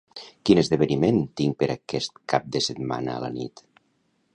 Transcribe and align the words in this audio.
Quin 0.49 0.61
esdeveniment 0.61 1.21
tinc 1.41 1.59
per 1.61 1.69
aquest 1.75 2.19
cap 2.35 2.49
de 2.57 2.63
setmana 2.71 3.19
a 3.19 3.23
la 3.27 3.35
nit? 3.41 3.69